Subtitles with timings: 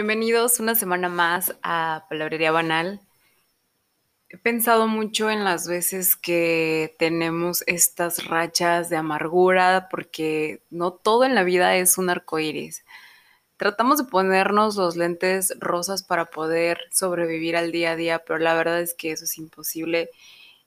[0.00, 3.00] Bienvenidos una semana más a Palabrería Banal.
[4.28, 11.24] He pensado mucho en las veces que tenemos estas rachas de amargura porque no todo
[11.24, 12.84] en la vida es un arco iris.
[13.56, 18.54] Tratamos de ponernos los lentes rosas para poder sobrevivir al día a día, pero la
[18.54, 20.10] verdad es que eso es imposible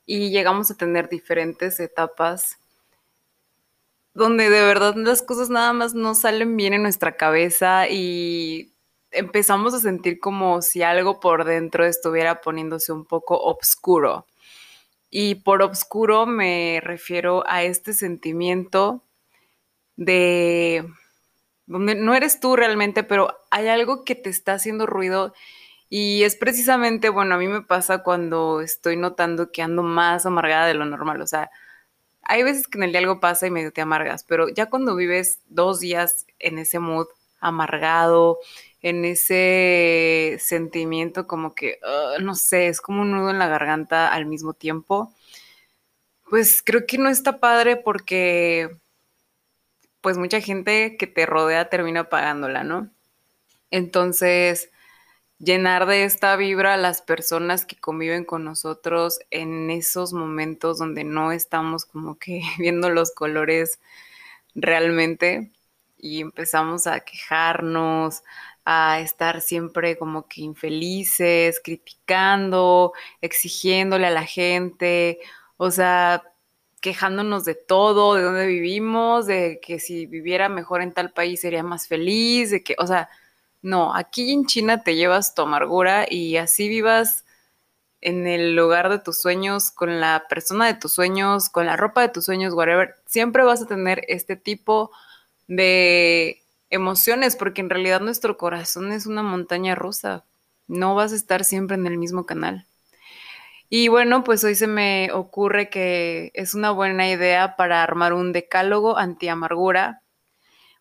[0.06, 2.58] y llegamos a tener diferentes etapas
[4.14, 8.71] donde de verdad las cosas nada más no salen bien en nuestra cabeza y
[9.12, 14.26] empezamos a sentir como si algo por dentro estuviera poniéndose un poco oscuro.
[15.10, 19.04] Y por oscuro me refiero a este sentimiento
[19.98, 20.86] de
[21.66, 25.34] donde no eres tú realmente, pero hay algo que te está haciendo ruido
[25.90, 30.66] y es precisamente, bueno, a mí me pasa cuando estoy notando que ando más amargada
[30.66, 31.52] de lo normal, o sea,
[32.24, 34.96] hay veces que en el día algo pasa y medio te amargas, pero ya cuando
[34.96, 37.08] vives dos días en ese mood
[37.42, 38.40] amargado,
[38.82, 44.12] en ese sentimiento como que, ah, no sé, es como un nudo en la garganta
[44.12, 45.14] al mismo tiempo,
[46.30, 48.72] pues creo que no está padre porque
[50.02, 52.90] pues mucha gente que te rodea termina pagándola, ¿no?
[53.72, 54.72] Entonces,
[55.40, 61.04] llenar de esta vibra a las personas que conviven con nosotros en esos momentos donde
[61.04, 63.80] no estamos como que viendo los colores
[64.56, 65.52] realmente
[66.02, 68.24] y empezamos a quejarnos,
[68.66, 75.20] a estar siempre como que infelices, criticando, exigiéndole a la gente,
[75.58, 76.24] o sea,
[76.82, 81.64] quejándonos de todo, de dónde vivimos, de que si viviera mejor en tal país sería
[81.64, 83.10] más feliz, de que, o sea,
[83.62, 87.26] no, aquí en China te llevas tu amargura y así vivas
[88.02, 92.02] en el lugar de tus sueños, con la persona de tus sueños, con la ropa
[92.02, 95.11] de tus sueños, whatever, siempre vas a tener este tipo de
[96.70, 100.26] emociones, porque en realidad nuestro corazón es una montaña rusa.
[100.68, 102.66] No vas a estar siempre en el mismo canal.
[103.70, 108.34] Y bueno, pues hoy se me ocurre que es una buena idea para armar un
[108.34, 110.02] decálogo anti-amargura.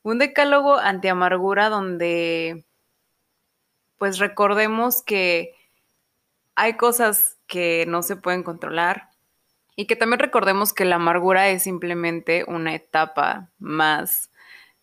[0.03, 2.65] Un decálogo anti-amargura donde
[3.97, 5.55] pues recordemos que
[6.57, 9.11] hay cosas que no se pueden controlar
[9.77, 14.31] y que también recordemos que la amargura es simplemente una etapa más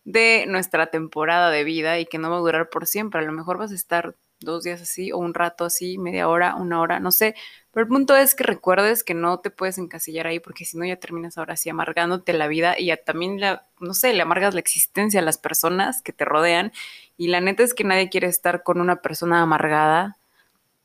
[0.08, 3.20] de nuestra temporada de vida y que no va a durar por siempre.
[3.20, 6.54] A lo mejor vas a estar dos días así o un rato así, media hora,
[6.54, 7.34] una hora, no sé.
[7.72, 10.86] Pero el punto es que recuerdes que no te puedes encasillar ahí porque si no
[10.86, 14.54] ya terminas ahora así amargándote la vida y ya también, la, no sé, le amargas
[14.54, 16.72] la existencia a las personas que te rodean.
[17.18, 20.16] Y la neta es que nadie quiere estar con una persona amargada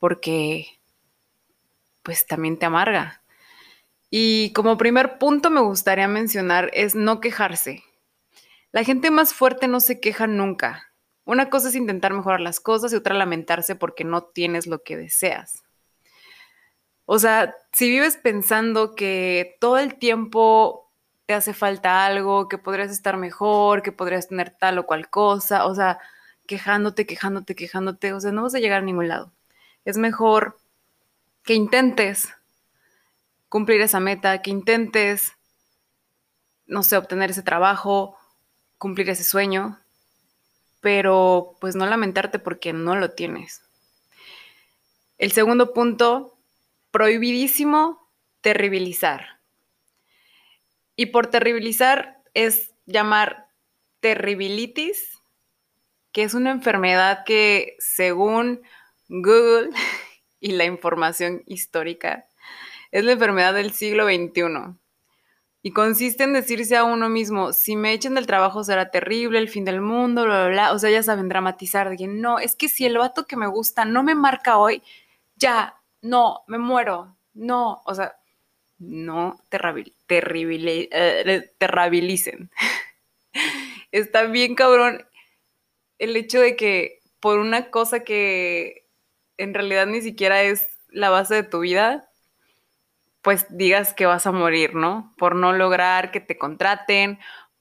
[0.00, 0.66] porque
[2.02, 3.22] pues también te amarga.
[4.10, 7.84] Y como primer punto me gustaría mencionar es no quejarse.
[8.74, 10.92] La gente más fuerte no se queja nunca.
[11.24, 14.96] Una cosa es intentar mejorar las cosas y otra lamentarse porque no tienes lo que
[14.96, 15.62] deseas.
[17.04, 20.90] O sea, si vives pensando que todo el tiempo
[21.24, 25.66] te hace falta algo, que podrías estar mejor, que podrías tener tal o cual cosa,
[25.66, 26.00] o sea,
[26.48, 29.32] quejándote, quejándote, quejándote, o sea, no vas a llegar a ningún lado.
[29.84, 30.58] Es mejor
[31.44, 32.34] que intentes
[33.48, 35.30] cumplir esa meta, que intentes,
[36.66, 38.18] no sé, obtener ese trabajo,
[38.84, 39.80] cumplir ese sueño,
[40.82, 43.62] pero pues no lamentarte porque no lo tienes.
[45.16, 46.36] El segundo punto,
[46.90, 48.06] prohibidísimo,
[48.42, 49.40] terribilizar.
[50.96, 53.46] Y por terribilizar es llamar
[54.00, 55.18] terribilitis,
[56.12, 58.60] que es una enfermedad que según
[59.08, 59.70] Google
[60.40, 62.28] y la información histórica,
[62.90, 64.76] es la enfermedad del siglo XXI.
[65.66, 69.48] Y consiste en decirse a uno mismo, si me echan del trabajo será terrible, el
[69.48, 70.72] fin del mundo, bla, bla, bla.
[70.74, 71.88] O sea, ya saben, dramatizar.
[71.88, 74.82] De no, es que si el vato que me gusta no me marca hoy,
[75.36, 77.16] ya, no, me muero.
[77.32, 78.14] No, o sea,
[78.78, 79.94] no terrible,
[80.92, 82.50] eh, terribilicen.
[83.90, 85.06] Está bien cabrón
[85.98, 88.86] el hecho de que por una cosa que
[89.38, 92.10] en realidad ni siquiera es la base de tu vida,
[93.24, 95.14] pues digas que vas a morir, ¿no?
[95.16, 97.18] Por no lograr que te contraten,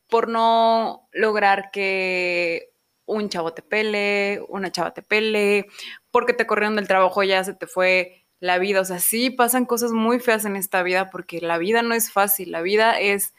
[0.09, 2.73] por no lograr que
[3.05, 5.67] un chavo te pele, una chava te pele,
[6.11, 8.81] porque te corrieron del trabajo ya se te fue la vida.
[8.81, 12.11] O sea, sí pasan cosas muy feas en esta vida porque la vida no es
[12.11, 13.33] fácil, la vida es,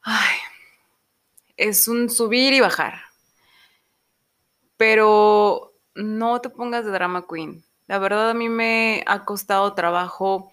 [0.00, 0.36] ay,
[1.58, 2.94] es un subir y bajar.
[4.78, 7.62] Pero no te pongas de drama queen.
[7.88, 10.50] La verdad a mí me ha costado trabajo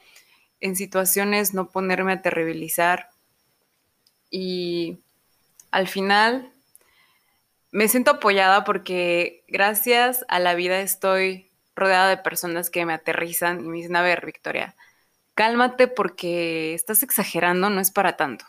[0.62, 3.10] en situaciones no ponerme a terribilizar
[4.30, 5.00] y
[5.72, 6.52] al final
[7.72, 13.64] me siento apoyada porque gracias a la vida estoy rodeada de personas que me aterrizan
[13.64, 14.76] y me dicen, a ver, Victoria,
[15.36, 18.46] cálmate porque estás exagerando, no es para tanto.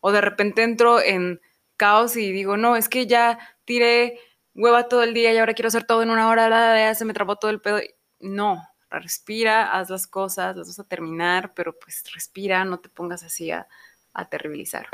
[0.00, 1.40] O de repente entro en
[1.76, 4.18] caos y digo, no, es que ya tiré
[4.54, 7.14] hueva todo el día y ahora quiero hacer todo en una hora, ya se me
[7.14, 7.80] trabó todo el pedo.
[8.20, 8.68] No,
[9.00, 13.50] respira, haz las cosas, las vas a terminar, pero pues respira, no te pongas así
[13.50, 13.66] a,
[14.12, 14.88] a terribilizar.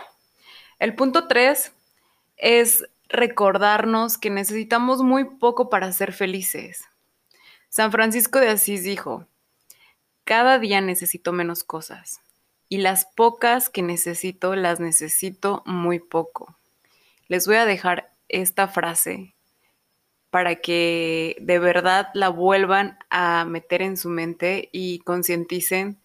[0.79, 1.73] El punto tres
[2.37, 6.85] es recordarnos que necesitamos muy poco para ser felices.
[7.69, 9.27] San Francisco de Asís dijo,
[10.25, 12.21] cada día necesito menos cosas
[12.69, 16.57] y las pocas que necesito las necesito muy poco.
[17.29, 19.35] Les voy a dejar esta frase
[20.31, 25.99] para que de verdad la vuelvan a meter en su mente y concienticen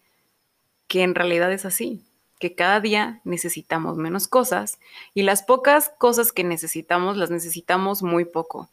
[0.88, 2.06] que en realidad es así,
[2.40, 4.80] que cada día necesitamos menos cosas
[5.14, 8.70] y las pocas cosas que necesitamos las necesitamos muy poco.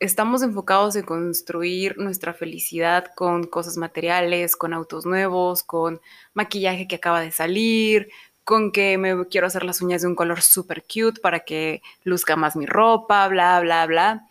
[0.00, 6.00] Estamos enfocados en construir nuestra felicidad con cosas materiales, con autos nuevos, con
[6.32, 8.08] maquillaje que acaba de salir,
[8.44, 12.36] con que me quiero hacer las uñas de un color súper cute para que luzca
[12.36, 14.26] más mi ropa, bla, bla, bla.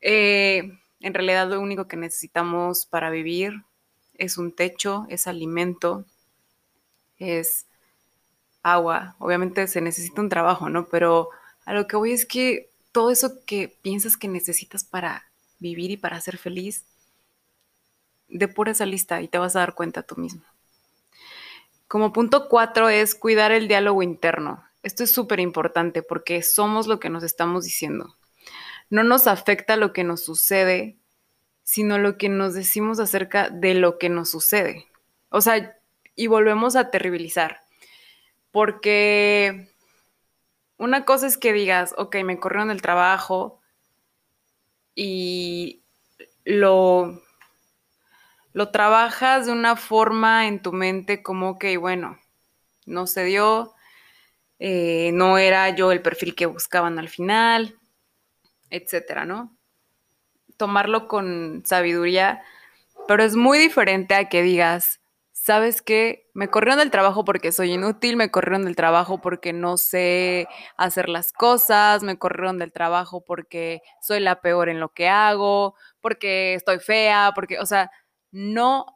[0.00, 3.64] Eh, en realidad lo único que necesitamos para vivir
[4.14, 6.04] es un techo, es alimento,
[7.18, 7.66] es
[8.62, 9.16] agua.
[9.18, 10.86] Obviamente se necesita un trabajo, ¿no?
[10.86, 11.30] Pero
[11.64, 15.24] a lo que voy es que todo eso que piensas que necesitas para
[15.58, 16.84] vivir y para ser feliz,
[18.28, 20.42] depura esa lista y te vas a dar cuenta tú mismo.
[21.92, 24.64] Como punto cuatro es cuidar el diálogo interno.
[24.82, 28.16] Esto es súper importante porque somos lo que nos estamos diciendo.
[28.88, 30.96] No nos afecta lo que nos sucede,
[31.64, 34.86] sino lo que nos decimos acerca de lo que nos sucede.
[35.28, 35.76] O sea,
[36.16, 37.60] y volvemos a terribilizar.
[38.52, 39.68] Porque
[40.78, 43.60] una cosa es que digas, ok, me corrieron del trabajo
[44.94, 45.82] y
[46.46, 47.22] lo
[48.52, 52.18] lo trabajas de una forma en tu mente como que, bueno,
[52.86, 53.74] no se dio,
[54.58, 57.78] eh, no era yo el perfil que buscaban al final,
[58.70, 59.56] etcétera, ¿no?
[60.56, 62.42] Tomarlo con sabiduría,
[63.08, 65.00] pero es muy diferente a que digas,
[65.42, 66.30] ¿sabes qué?
[66.34, 70.46] Me corrieron del trabajo porque soy inútil, me corrieron del trabajo porque no sé
[70.76, 75.74] hacer las cosas, me corrieron del trabajo porque soy la peor en lo que hago,
[76.00, 77.90] porque estoy fea, porque, o sea,
[78.32, 78.86] no,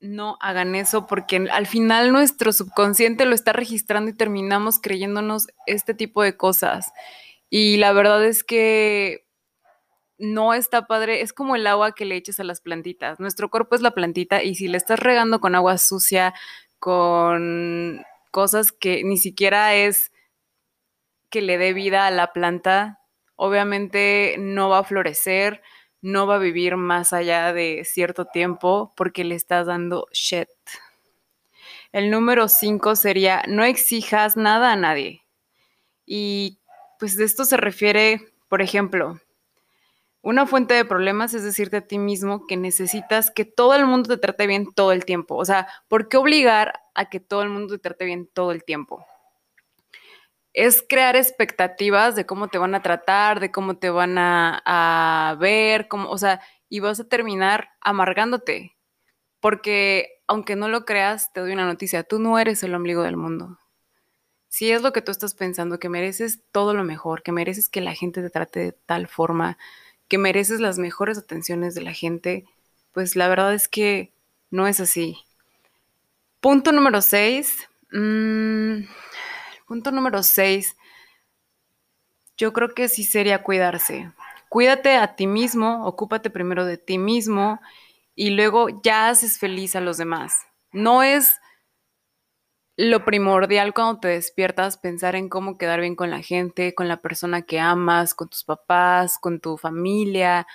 [0.00, 5.94] no hagan eso porque al final nuestro subconsciente lo está registrando y terminamos creyéndonos este
[5.94, 6.92] tipo de cosas.
[7.48, 9.26] Y la verdad es que
[10.18, 13.20] no está padre, es como el agua que le eches a las plantitas.
[13.20, 16.34] Nuestro cuerpo es la plantita y si le estás regando con agua sucia,
[16.78, 20.12] con cosas que ni siquiera es
[21.30, 23.00] que le dé vida a la planta,
[23.36, 25.62] obviamente no va a florecer,
[26.06, 30.48] no va a vivir más allá de cierto tiempo porque le estás dando shit.
[31.90, 35.22] El número cinco sería no exijas nada a nadie.
[36.06, 36.60] Y
[37.00, 39.20] pues de esto se refiere, por ejemplo,
[40.22, 44.08] una fuente de problemas es decirte a ti mismo que necesitas que todo el mundo
[44.08, 45.34] te trate bien todo el tiempo.
[45.34, 48.62] O sea, ¿por qué obligar a que todo el mundo te trate bien todo el
[48.62, 49.04] tiempo?
[50.56, 55.86] Es crear expectativas de cómo te van a tratar, de cómo te van a, ver,
[55.86, 58.74] cómo, o sea, y vas a terminar amargándote.
[59.38, 63.18] Porque aunque no lo creas, te doy una noticia, tú no eres el ombligo del
[63.18, 63.58] mundo.
[64.48, 67.82] Si es lo que tú estás pensando, que mereces todo lo mejor, que mereces que
[67.82, 69.58] la gente te trate de tal forma,
[70.08, 72.46] que mereces las mejores atenciones de la gente,
[72.92, 74.14] pues la verdad es que
[74.50, 75.18] no es así.
[76.40, 77.68] Punto número 6.
[79.66, 80.76] Punto número 6.
[82.36, 84.12] Yo creo que sí sería cuidarse.
[84.48, 87.60] Cuídate a ti mismo, ocúpate primero de ti mismo
[88.14, 90.46] y luego ya haces feliz a los demás.
[90.70, 91.34] No es
[92.76, 96.98] lo primordial cuando te despiertas pensar en cómo quedar bien con la gente, con la
[96.98, 100.46] persona que amas, con tus papás, con tu familia,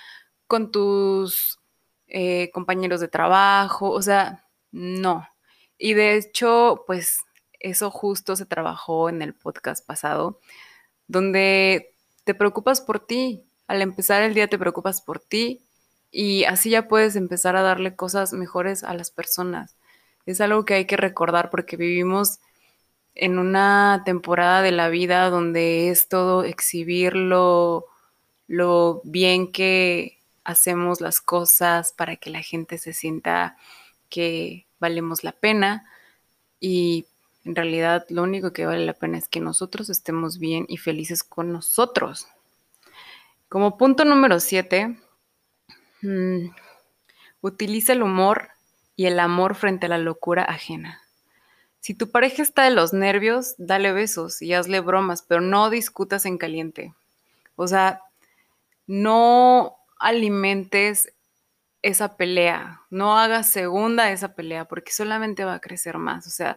[0.46, 1.58] con tus
[2.06, 5.28] eh, compañeros de trabajo, o sea, no.
[5.76, 7.18] Y de hecho, pues
[7.62, 10.40] eso justo se trabajó en el podcast pasado,
[11.08, 13.44] donde te preocupas por ti.
[13.66, 15.62] Al empezar el día te preocupas por ti
[16.10, 19.76] y así ya puedes empezar a darle cosas mejores a las personas.
[20.26, 22.38] Es algo que hay que recordar porque vivimos
[23.14, 27.86] en una temporada de la vida donde es todo exhibir lo,
[28.46, 33.56] lo bien que hacemos las cosas para que la gente se sienta
[34.08, 35.86] que valemos la pena
[36.60, 37.06] y
[37.44, 41.24] En realidad, lo único que vale la pena es que nosotros estemos bien y felices
[41.24, 42.28] con nosotros.
[43.48, 44.96] Como punto número 7,
[46.02, 46.46] mm,
[47.40, 48.48] utiliza el humor
[48.96, 51.02] y el amor frente a la locura ajena.
[51.80, 56.26] Si tu pareja está de los nervios, dale besos y hazle bromas, pero no discutas
[56.26, 56.94] en caliente.
[57.56, 58.00] O sea,
[58.86, 61.12] no alimentes
[61.82, 66.26] esa pelea, no hagas segunda esa pelea, porque solamente va a crecer más.
[66.28, 66.56] O sea,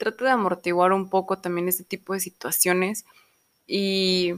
[0.00, 3.04] trata de amortiguar un poco también este tipo de situaciones
[3.66, 4.34] y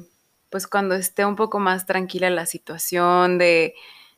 [0.50, 3.74] pues cuando esté un poco más tranquila la situación de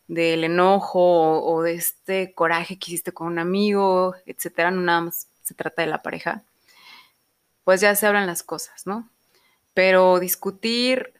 [0.08, 5.28] del enojo o, de este coraje que hiciste con un amigo, etcétera, no nada más
[5.42, 6.42] se trata de la pareja,
[7.64, 9.08] pues ya se hablan las cosas, ¿no?
[9.72, 11.14] Pero discutir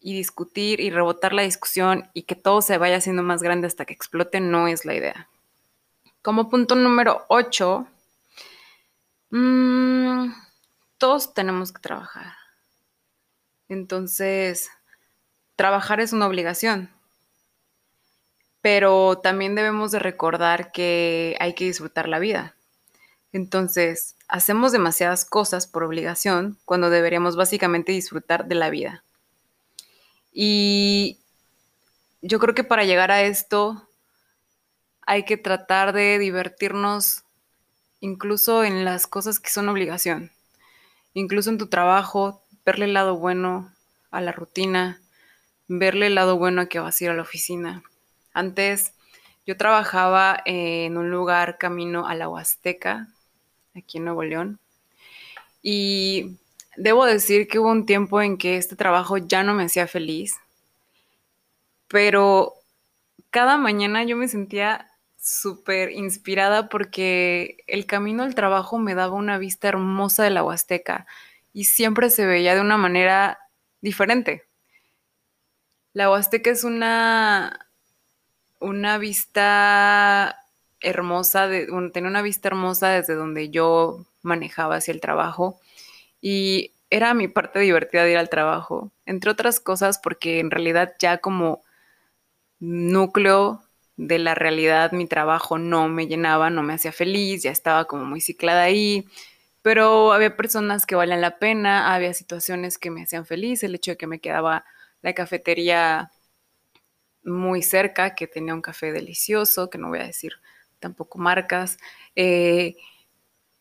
[0.00, 3.84] y discutir y rebotar la discusión y que todo se vaya haciendo más grande hasta
[3.84, 5.28] que explote no es la idea.
[6.22, 7.86] Como punto número 8,
[9.30, 10.32] mm,
[10.98, 12.34] todos tenemos que trabajar.
[13.68, 14.68] Entonces,
[15.56, 16.90] trabajar es una obligación,
[18.62, 22.54] pero también debemos de recordar que hay que disfrutar la vida.
[23.32, 29.04] Entonces, hacemos demasiadas cosas por obligación cuando deberíamos básicamente disfrutar de la vida.
[30.32, 31.18] Y
[32.22, 33.88] yo creo que para llegar a esto
[35.02, 37.24] hay que tratar de divertirnos
[38.00, 40.30] incluso en las cosas que son obligación.
[41.14, 43.72] Incluso en tu trabajo, verle el lado bueno
[44.10, 45.00] a la rutina,
[45.68, 47.82] verle el lado bueno a que vas a ir a la oficina.
[48.32, 48.92] Antes
[49.46, 53.08] yo trabajaba en un lugar camino a la Huasteca,
[53.74, 54.58] aquí en Nuevo León,
[55.62, 56.36] y
[56.76, 60.36] debo decir que hubo un tiempo en que este trabajo ya no me hacía feliz,
[61.88, 62.54] pero
[63.30, 64.87] cada mañana yo me sentía
[65.28, 71.06] súper inspirada porque el camino al trabajo me daba una vista hermosa de la Huasteca
[71.52, 73.38] y siempre se veía de una manera
[73.82, 74.44] diferente.
[75.92, 77.66] La Huasteca es una
[78.60, 80.38] una vista
[80.80, 85.60] hermosa, de, tenía una vista hermosa desde donde yo manejaba hacia el trabajo
[86.20, 90.94] y era mi parte divertida de ir al trabajo, entre otras cosas porque en realidad
[90.98, 91.62] ya como
[92.60, 93.62] núcleo
[93.98, 98.04] de la realidad mi trabajo no me llenaba, no me hacía feliz, ya estaba como
[98.04, 99.06] muy ciclada ahí,
[99.60, 103.90] pero había personas que valían la pena, había situaciones que me hacían feliz, el hecho
[103.90, 104.64] de que me quedaba
[105.02, 106.12] la cafetería
[107.24, 110.34] muy cerca, que tenía un café delicioso, que no voy a decir
[110.78, 111.76] tampoco marcas.
[112.14, 112.76] Eh,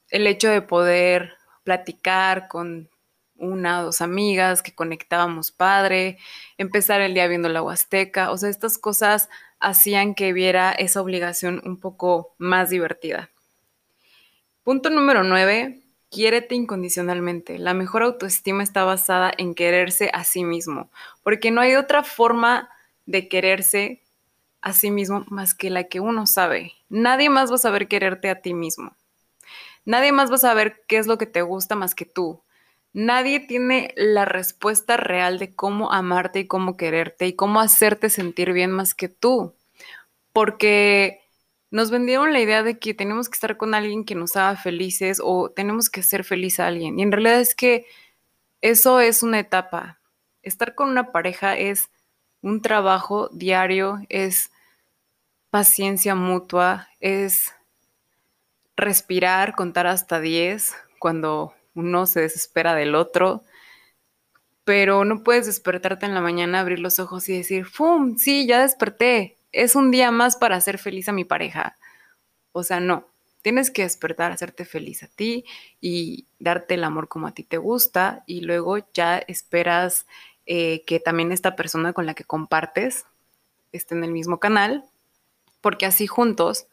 [0.09, 2.89] el hecho de poder platicar con
[3.35, 6.19] una o dos amigas que conectábamos padre,
[6.59, 11.61] empezar el día viendo la Huasteca, o sea, estas cosas hacían que viera esa obligación
[11.65, 13.29] un poco más divertida.
[14.63, 17.57] Punto número nueve, quiérete incondicionalmente.
[17.57, 20.89] La mejor autoestima está basada en quererse a sí mismo,
[21.23, 22.69] porque no hay otra forma
[23.05, 24.03] de quererse
[24.61, 26.73] a sí mismo más que la que uno sabe.
[26.89, 28.95] Nadie más va a saber quererte a ti mismo.
[29.85, 32.41] Nadie más va a saber qué es lo que te gusta más que tú.
[32.97, 38.53] Nadie tiene la respuesta real de cómo amarte y cómo quererte y cómo hacerte sentir
[38.53, 39.53] bien más que tú.
[40.33, 41.21] Porque
[41.69, 45.21] nos vendieron la idea de que tenemos que estar con alguien que nos haga felices
[45.23, 46.97] o tenemos que ser feliz a alguien.
[46.97, 47.85] Y en realidad es que
[48.61, 49.99] eso es una etapa.
[50.41, 51.91] Estar con una pareja es
[52.41, 54.49] un trabajo diario, es
[55.51, 57.53] paciencia mutua, es
[58.75, 63.43] respirar, contar hasta 10 cuando uno se desespera del otro,
[64.63, 68.17] pero no puedes despertarte en la mañana, abrir los ojos y decir, ¡fum!
[68.17, 71.77] Sí, ya desperté, es un día más para hacer feliz a mi pareja.
[72.51, 73.07] O sea, no,
[73.41, 75.45] tienes que despertar, hacerte feliz a ti
[75.79, 80.05] y darte el amor como a ti te gusta y luego ya esperas
[80.45, 83.05] eh, que también esta persona con la que compartes
[83.71, 84.83] esté en el mismo canal,
[85.61, 86.67] porque así juntos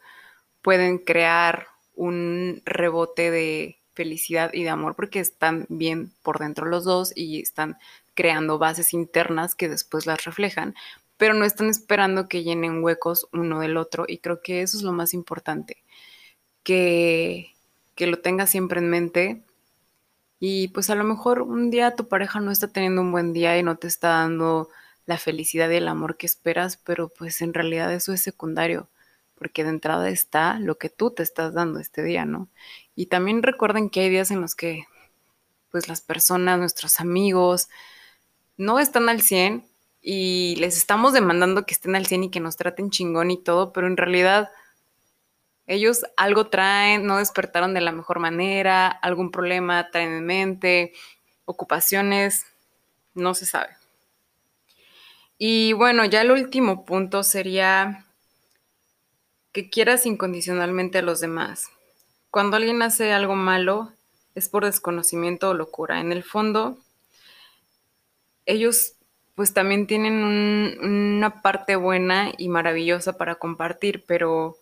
[0.61, 6.83] pueden crear un rebote de felicidad y de amor porque están bien por dentro los
[6.83, 7.77] dos y están
[8.13, 10.75] creando bases internas que después las reflejan,
[11.17, 14.83] pero no están esperando que llenen huecos uno del otro y creo que eso es
[14.83, 15.77] lo más importante,
[16.63, 17.53] que,
[17.95, 19.41] que lo tengas siempre en mente.
[20.39, 23.57] Y pues a lo mejor un día tu pareja no está teniendo un buen día
[23.57, 24.69] y no te está dando
[25.05, 28.89] la felicidad y el amor que esperas, pero pues en realidad eso es secundario,
[29.35, 32.49] porque de entrada está lo que tú te estás dando este día, ¿no?
[32.95, 34.85] Y también recuerden que hay días en los que
[35.71, 37.69] pues las personas, nuestros amigos,
[38.57, 39.65] no están al 100
[40.01, 43.73] y les estamos demandando que estén al 100 y que nos traten chingón y todo,
[43.73, 44.49] pero en realidad
[45.67, 50.93] Ellos algo traen, no despertaron de la mejor manera, algún problema traen en mente,
[51.45, 52.45] ocupaciones,
[53.15, 53.69] no se sabe.
[55.37, 58.04] Y bueno, ya el último punto sería
[59.55, 61.69] que quieras incondicionalmente a los demás.
[62.29, 63.89] Cuando alguien hace algo malo,
[64.35, 66.01] es por desconocimiento o locura.
[66.01, 66.77] En el fondo,
[68.45, 68.95] ellos
[69.33, 70.15] pues también tienen
[70.83, 74.57] una parte buena y maravillosa para compartir, pero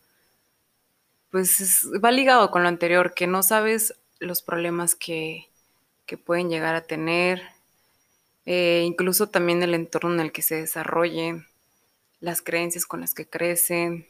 [1.31, 5.47] pues va ligado con lo anterior, que no sabes los problemas que,
[6.23, 7.41] pueden llegar a tener,
[8.45, 11.47] eh, incluso también el entorno en el que se desarrollen,
[12.19, 14.05] las creencias con las que crecen,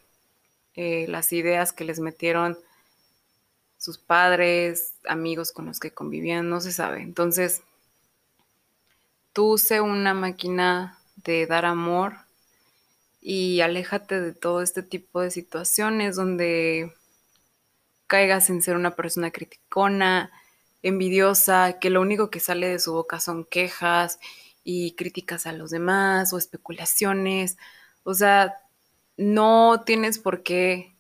[0.75, 2.57] eh, las ideas que les metieron
[3.77, 7.01] sus padres, amigos con los que convivían, no se sabe.
[7.01, 7.63] Entonces,
[9.33, 12.13] tú sé una máquina de dar amor
[13.21, 16.93] y aléjate de todo este tipo de situaciones donde
[18.07, 20.31] caigas en ser una persona criticona,
[20.81, 24.19] envidiosa, que lo único que sale de su boca son quejas
[24.63, 27.57] y críticas a los demás o especulaciones.
[28.03, 28.62] O sea,
[29.17, 30.93] no tienes por qué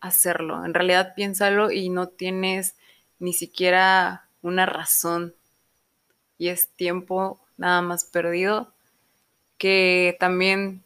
[0.00, 0.64] hacerlo.
[0.64, 2.74] En realidad piénsalo y no tienes
[3.18, 5.34] ni siquiera una razón.
[6.38, 8.72] Y es tiempo nada más perdido.
[9.58, 10.82] Que también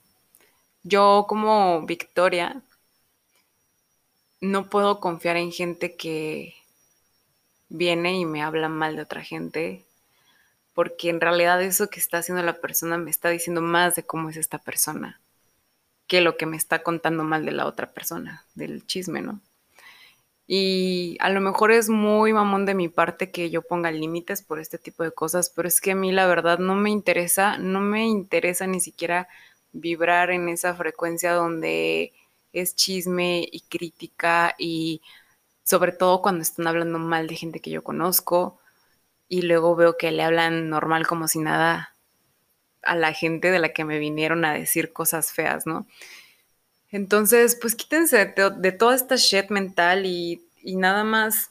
[0.83, 2.63] yo como Victoria
[4.41, 6.55] no puedo confiar en gente que
[7.69, 9.85] viene y me habla mal de otra gente,
[10.75, 14.31] porque en realidad eso que está haciendo la persona me está diciendo más de cómo
[14.31, 15.21] es esta persona
[16.11, 19.41] que lo que me está contando mal de la otra persona, del chisme, ¿no?
[20.49, 24.59] Y a lo mejor es muy mamón de mi parte que yo ponga límites por
[24.59, 27.81] este tipo de cosas, pero es que a mí la verdad no me interesa, no
[27.81, 29.29] me interesa ni siquiera
[29.71, 32.13] vibrar en esa frecuencia donde
[32.53, 35.03] es chisme y crítica y
[35.63, 38.59] sobre todo cuando están hablando mal de gente que yo conozco
[39.29, 41.95] y luego veo que le hablan normal como si nada
[42.83, 45.87] a la gente de la que me vinieron a decir cosas feas, ¿no?
[46.91, 51.51] Entonces, pues quítense de, toda esta shit mental y, y nada más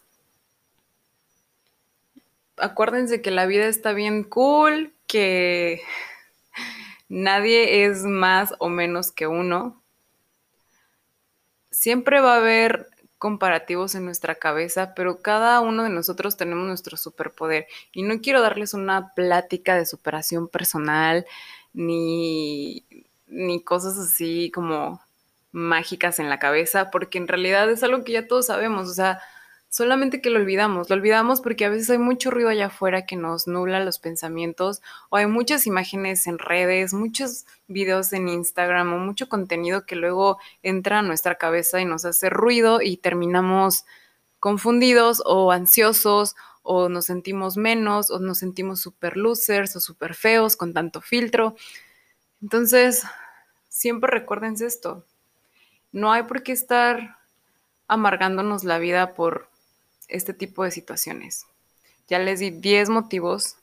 [2.60, 5.82] acuérdense que la vida está bien cool, que
[7.10, 9.82] nadie es más o menos que uno,
[11.72, 12.89] siempre va a haber
[13.20, 17.68] comparativos en nuestra cabeza, pero cada uno de nosotros tenemos nuestro superpoder.
[17.92, 21.26] Y no quiero darles una plática de superación personal
[21.74, 22.86] ni,
[23.28, 25.02] ni cosas así como
[25.52, 28.90] mágicas en la cabeza, porque en realidad es algo que ya todos sabemos.
[28.90, 29.22] O sea,
[29.70, 30.90] solamente que lo olvidamos.
[30.90, 34.82] Lo olvidamos porque a veces hay mucho ruido allá afuera que nos nubla los pensamientos
[35.10, 40.40] o hay muchas imágenes en redes, muchos videos en Instagram o mucho contenido que luego
[40.64, 43.86] entra a nuestra cabeza y nos hace ruido y terminamos
[44.40, 50.56] confundidos o ansiosos o nos sentimos menos o nos sentimos super losers o super feos
[50.56, 51.56] con tanto filtro.
[52.42, 53.04] Entonces,
[53.68, 55.06] siempre recuérdense esto.
[55.92, 57.18] No hay por qué estar
[57.88, 59.50] amargándonos la vida por
[60.10, 61.46] este tipo de situaciones.
[62.08, 63.56] Ya les di 10 motivos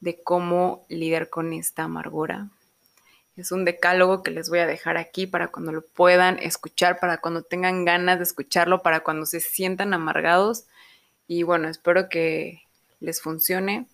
[0.00, 2.48] de cómo lidiar con esta amargura.
[3.36, 7.18] Es un decálogo que les voy a dejar aquí para cuando lo puedan escuchar, para
[7.18, 10.64] cuando tengan ganas de escucharlo, para cuando se sientan amargados.
[11.28, 12.62] Y bueno, espero que
[13.00, 13.88] les funcione.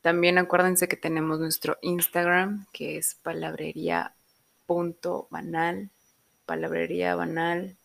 [0.00, 5.90] También acuérdense que tenemos nuestro Instagram, que es palabrería.banal,
[6.46, 7.76] palabrería banal.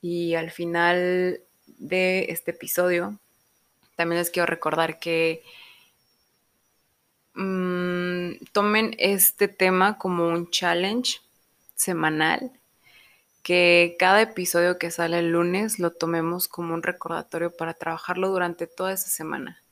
[0.00, 1.42] Y al final
[1.78, 3.18] de este episodio,
[3.96, 5.42] también les quiero recordar que
[7.34, 11.20] mm, tomen este tema como un challenge
[11.74, 12.52] semanal,
[13.42, 18.66] que cada episodio que sale el lunes lo tomemos como un recordatorio para trabajarlo durante
[18.66, 19.62] toda esa semana.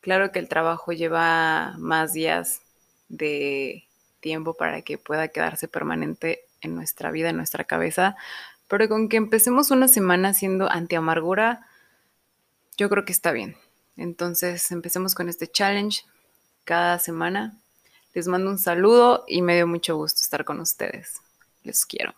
[0.00, 2.60] Claro que el trabajo lleva más días
[3.08, 3.84] de
[4.20, 8.16] tiempo para que pueda quedarse permanente en nuestra vida, en nuestra cabeza,
[8.68, 11.66] pero con que empecemos una semana siendo anti-amargura,
[12.76, 13.56] yo creo que está bien.
[13.96, 16.04] Entonces, empecemos con este challenge
[16.64, 17.56] cada semana.
[18.12, 21.20] Les mando un saludo y me dio mucho gusto estar con ustedes.
[21.62, 22.14] Les quiero.